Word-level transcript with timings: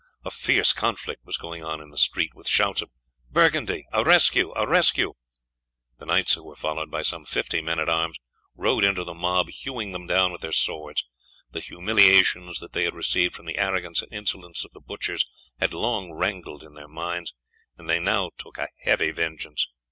A 0.25 0.31
fierce 0.31 0.73
conflict 0.73 1.23
was 1.27 1.37
going 1.37 1.63
on 1.63 1.79
in 1.79 1.91
the 1.91 1.95
street, 1.99 2.31
with 2.33 2.47
shouts 2.47 2.81
of 2.81 2.89
"Burgundy!" 3.29 3.85
"A 3.93 4.03
rescue!" 4.03 4.51
"A 4.55 4.67
rescue!" 4.67 5.13
The 5.99 6.07
knights, 6.07 6.33
who 6.33 6.43
were 6.43 6.55
followed 6.55 6.89
by 6.89 7.03
some 7.03 7.23
fifty 7.23 7.61
men 7.61 7.77
at 7.79 7.87
arms, 7.87 8.17
rode 8.55 8.83
into 8.83 9.03
the 9.03 9.13
mob, 9.13 9.49
hewing 9.49 9.91
them 9.91 10.07
down 10.07 10.31
with 10.31 10.41
their 10.41 10.51
swords. 10.51 11.05
The 11.51 11.59
humiliations 11.59 12.57
that 12.61 12.71
they 12.71 12.85
had 12.85 12.95
received 12.95 13.35
from 13.35 13.45
the 13.45 13.59
arrogance 13.59 14.01
and 14.01 14.11
insolence 14.11 14.65
of 14.65 14.71
the 14.73 14.79
butchers 14.81 15.27
had 15.59 15.71
long 15.71 16.11
rankled 16.11 16.63
in 16.63 16.73
their 16.73 16.87
minds, 16.87 17.35
and 17.77 17.87
they 17.87 17.99
now 17.99 18.31
took 18.39 18.57
a 18.57 18.69
heavy 18.79 19.11
vengeance. 19.11 19.67